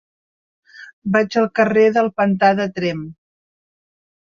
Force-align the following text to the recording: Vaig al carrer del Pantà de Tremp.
Vaig 1.17 1.37
al 1.43 1.51
carrer 1.61 1.85
del 1.99 2.11
Pantà 2.23 2.51
de 2.63 2.69
Tremp. 2.81 3.07